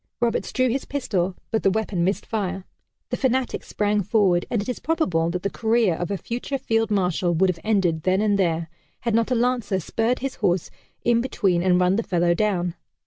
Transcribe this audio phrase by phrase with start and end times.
[0.19, 2.65] Roberts drew his pistol but the weapon missed fire.
[3.11, 6.89] The fanatic sprang forward, and it is probable that the career of a future Field
[6.89, 8.67] Marshal would have ended then and there,
[9.01, 10.71] had not a lancer spurred his horse
[11.05, 12.73] in between and run the fellow down.